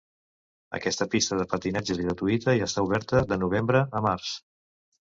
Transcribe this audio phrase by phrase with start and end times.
[0.77, 4.35] Aquesta pista de patinatge és gratuïta i està oberta de novembre a març.